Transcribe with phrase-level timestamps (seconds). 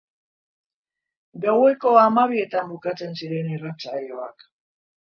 [1.43, 4.53] Gaueko hamabietan bukatzen ziren irratsaioak.